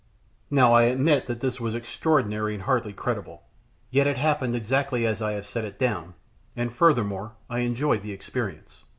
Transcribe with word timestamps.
]Now 0.49 0.73
I 0.73 0.85
admit 0.85 1.27
that 1.27 1.41
this 1.41 1.59
was 1.61 1.75
extraordinary 1.75 2.55
and 2.55 2.63
hardly 2.63 2.91
credible, 2.91 3.43
yet 3.91 4.07
it 4.07 4.17
happened 4.17 4.55
exactly 4.55 5.05
as 5.05 5.21
I 5.21 5.33
have 5.33 5.45
set 5.45 5.63
it 5.63 5.77
down, 5.77 6.15
and, 6.55 6.73
furthermore, 6.75 7.33
I 7.51 7.59
enjoyed 7.59 8.01
the 8.01 8.11
experience. 8.11 8.83